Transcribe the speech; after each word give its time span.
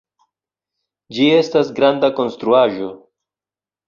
Ĝi 1.17 1.27
estas 1.33 1.69
granda 1.79 2.09
konstruaĵo 2.21 2.89